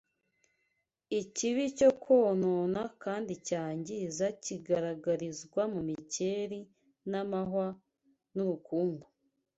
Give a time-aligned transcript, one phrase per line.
[1.21, 6.59] Ikibi cyonona kandi cyangiza kigaragarizwa mu mikeri
[7.09, 7.67] n’amahwa
[8.35, 9.05] n’urukungu.